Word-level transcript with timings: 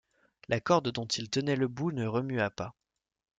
La 0.47 0.59
corde 0.59 0.89
dont 0.91 1.05
ils 1.05 1.29
tenaient 1.29 1.55
le 1.55 1.67
bout 1.67 1.91
ne 1.91 2.07
remua 2.07 2.49
pas. 2.49 2.73